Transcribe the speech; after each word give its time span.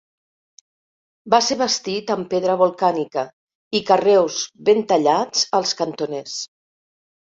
Va 1.33 1.39
ser 1.49 1.57
bastit 1.59 2.15
amb 2.15 2.31
pedra 2.33 2.57
volcànica 2.63 3.27
i 3.79 3.85
carreus 3.93 4.43
ben 4.73 4.85
tallats 4.93 5.49
als 5.63 5.81
cantoners. 5.85 6.39